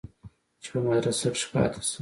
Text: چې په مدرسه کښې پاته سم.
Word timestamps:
چې 0.61 0.69
په 0.73 0.79
مدرسه 0.87 1.27
کښې 1.33 1.47
پاته 1.53 1.79
سم. 1.85 1.89